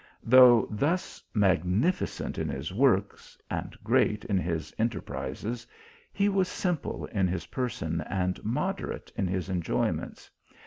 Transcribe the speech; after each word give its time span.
Though 0.23 0.67
thus 0.71 1.21
magnificent 1.31 2.39
in 2.39 2.49
his 2.49 2.73
works, 2.73 3.37
and 3.51 3.77
great 3.83 4.25
in 4.25 4.39
his 4.39 4.73
enterprises, 4.79 5.67
he 6.11 6.27
was 6.27 6.47
simple 6.47 7.05
in 7.11 7.27
his 7.27 7.45
person, 7.45 8.01
and 8.09 8.43
moderate 8.43 9.11
in 9.15 9.27
his 9.27 9.47
enjoyments. 9.47 10.31